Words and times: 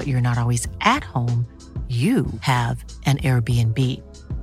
but 0.00 0.08
you're 0.08 0.22
not 0.22 0.38
always 0.38 0.66
at 0.80 1.04
home, 1.04 1.44
you 1.88 2.24
have 2.40 2.82
an 3.04 3.18
Airbnb. 3.18 3.76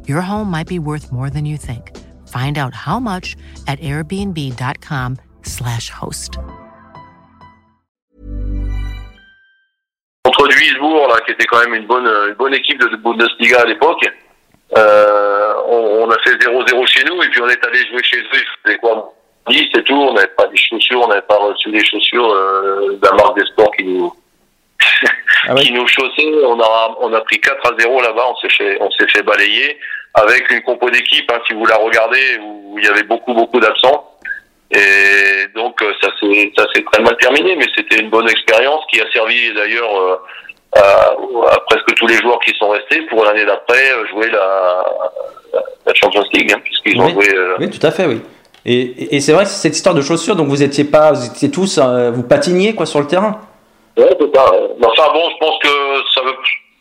Your 0.08 0.22
home 0.22 0.52
might 0.52 0.68
be 0.68 0.78
worth 0.78 1.12
more 1.12 1.32
than 1.32 1.46
you 1.46 1.58
think. 1.58 1.98
Find 2.28 2.60
out 2.60 2.76
how 2.76 3.00
much 3.00 3.36
at 3.66 3.80
airbnb.com/slash 3.80 5.90
host. 5.90 6.38
Contre 10.24 10.48
Duisbourg, 10.48 11.08
là, 11.08 11.22
qui 11.26 11.32
était 11.32 11.48
quand 11.48 11.64
même 11.64 11.74
une 11.74 11.88
bonne, 11.88 12.06
une 12.06 12.36
bonne 12.36 12.54
équipe 12.54 12.80
de 12.80 12.96
Bundesliga 12.98 13.62
à 13.62 13.66
l'époque, 13.66 14.08
euh, 14.78 15.54
on, 15.66 16.04
on, 16.04 16.12
a 16.12 16.20
fait 16.20 16.36
0-0 16.36 16.86
chez 16.86 17.04
nous 17.06 17.24
et 17.24 17.30
puis 17.30 17.42
on 17.42 17.50
est 17.50 17.66
allé 17.66 17.80
jouer 17.88 18.04
chez 18.04 18.20
eux. 18.20 18.44
Faisait 18.64 18.78
quoi 18.78 19.12
10 19.50 19.70
et 19.76 19.84
tout. 19.84 19.96
On 19.96 20.14
n'avait 20.14 20.28
pas 20.38 20.46
des 20.50 20.58
chaussures, 20.58 21.02
on 21.02 21.08
n'avait 21.08 21.24
pas 21.24 21.38
reçu 21.38 21.72
des 21.72 21.84
chaussures 21.84 22.32
euh, 22.32 23.00
de 23.02 23.10
marque 23.16 23.40
des 23.40 23.46
sports 23.48 23.72
qui 23.76 23.86
nous 23.86 24.14
ah 25.48 25.56
qui 25.56 25.72
nous 25.72 25.88
chaussait. 25.88 26.32
On 26.46 26.60
a, 26.60 26.96
on 27.00 27.14
a 27.14 27.22
pris 27.22 27.40
4 27.40 27.72
à 27.72 27.76
0 27.80 28.02
là-bas, 28.02 28.26
on 28.30 28.36
s'est 28.38 28.56
fait, 28.56 28.78
on 28.82 28.90
s'est 28.92 29.08
fait 29.08 29.24
balayer 29.24 29.78
avec 30.14 30.50
une 30.52 30.62
compo 30.62 30.90
d'équipe, 30.90 31.32
hein, 31.32 31.40
si 31.48 31.54
vous 31.54 31.66
la 31.66 31.76
regardez, 31.76 32.40
où 32.42 32.78
il 32.80 32.86
y 32.86 32.88
avait 32.88 33.04
beaucoup, 33.04 33.34
beaucoup 33.34 33.60
d'absents. 33.60 34.12
Et 34.72 35.48
donc, 35.56 35.82
euh, 35.82 35.94
ça 36.02 36.10
s'est, 36.20 36.52
ça 36.58 36.66
s'est 36.74 36.84
très 36.92 37.02
mal 37.02 37.16
terminé, 37.18 37.56
mais 37.56 37.66
c'était 37.76 38.02
une 38.02 38.10
bonne 38.10 38.28
expérience 38.28 38.84
qui 38.92 39.00
a 39.00 39.06
servi 39.14 39.54
d'ailleurs 39.54 39.96
euh, 39.96 40.16
à, 40.76 41.12
à, 41.54 41.60
presque 41.68 41.94
tous 41.96 42.08
les 42.08 42.18
joueurs 42.18 42.40
qui 42.40 42.54
sont 42.58 42.70
restés 42.70 43.02
pour 43.04 43.24
l'année 43.24 43.46
d'après 43.46 43.92
euh, 43.92 44.08
jouer 44.08 44.30
la, 44.30 44.84
la 45.86 45.94
Champions 45.94 46.26
League, 46.34 46.52
hein, 46.54 46.60
puisqu'ils 46.64 47.00
oui. 47.00 47.06
ont 47.06 47.10
joué. 47.10 47.34
Euh... 47.34 47.56
Oui, 47.60 47.70
tout 47.70 47.86
à 47.86 47.92
fait, 47.92 48.06
oui. 48.06 48.22
Et, 48.66 49.16
et 49.16 49.22
c'est 49.22 49.32
vrai, 49.32 49.46
cette 49.46 49.76
histoire 49.76 49.96
de 49.96 50.02
chaussures, 50.02 50.36
donc 50.36 50.50
vous 50.50 50.62
étiez 50.62 50.84
pas, 50.84 51.14
vous 51.14 51.26
étiez 51.26 51.50
tous, 51.50 51.78
euh, 51.78 52.12
vous 52.12 52.24
patiniez 52.24 52.76
quoi 52.76 52.86
sur 52.86 53.00
le 53.00 53.08
terrain? 53.08 53.40
Ouais, 53.98 54.16
c'est 54.20 54.36
ça. 54.36 54.52
Enfin 54.84 55.14
bon, 55.14 55.30
je 55.30 55.38
pense 55.40 55.60
que 55.60 55.70
ça 56.14 56.22
veut. 56.22 56.36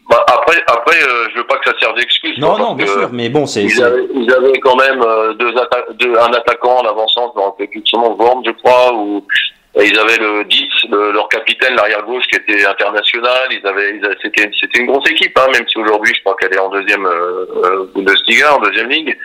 Bah, 0.09 0.25
après, 0.29 0.63
après, 0.69 1.03
euh, 1.03 1.29
je 1.33 1.39
veux 1.39 1.47
pas 1.47 1.57
que 1.59 1.69
ça 1.71 1.77
serve 1.81 1.97
d'excuse. 1.97 2.39
Non, 2.39 2.57
non, 2.57 2.75
bien 2.75 2.87
sûr, 2.87 3.09
mais 3.13 3.29
bon, 3.29 3.47
c'est. 3.47 3.65
Ils, 3.65 3.83
avaient, 3.83 4.07
ils 4.15 4.33
avaient 4.33 4.61
quand 4.61 4.77
même 4.77 5.03
euh, 5.03 5.35
deux, 5.35 5.57
atta 5.57 5.85
deux 5.95 6.17
un 6.17 6.33
attaquant 6.33 6.79
en 6.79 6.87
avançant, 6.87 7.33
je 7.35 7.41
me 7.41 7.45
rappelle 7.45 7.69
plus 7.69 7.81
de 7.81 7.89
son 7.89 8.01
nom, 8.01 8.15
Worm, 8.15 8.43
je 8.47 8.53
crois, 8.53 8.95
ou 8.95 9.27
ils 9.83 9.99
avaient 9.99 10.19
le 10.19 10.45
10, 10.45 10.65
le, 10.91 11.13
leur 11.13 11.29
capitaine, 11.29 11.75
l'arrière 11.75 12.03
gauche, 12.05 12.25
qui 12.29 12.37
était 12.37 12.65
international. 12.67 13.49
Ils 13.51 13.67
avaient, 13.67 13.97
ils 13.97 14.05
avaient 14.05 14.17
c'était, 14.23 14.51
c'était 14.59 14.81
une 14.81 14.87
grosse 14.87 15.11
équipe, 15.11 15.37
hein, 15.39 15.49
même 15.53 15.69
si 15.69 15.79
aujourd'hui, 15.79 16.15
je 16.15 16.21
crois 16.21 16.37
qu'elle 16.41 16.55
est 16.55 16.59
en 16.59 16.71
deuxième 16.71 17.05
euh, 17.05 17.91
Bundesliga, 17.95 18.55
en 18.55 18.61
deuxième 18.61 18.89
ligue. 18.89 19.19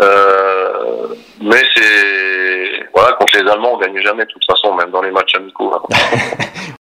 Euh, 0.00 1.08
mais 1.40 1.62
c'est 1.74 2.86
voilà 2.94 3.12
contre 3.14 3.36
les 3.36 3.50
Allemands 3.50 3.74
on 3.74 3.78
gagne 3.78 4.00
jamais 4.00 4.24
de 4.24 4.30
toute 4.30 4.44
façon 4.44 4.72
même 4.74 4.90
dans 4.90 5.02
les 5.02 5.10
matchs 5.10 5.34
amicaux. 5.34 5.72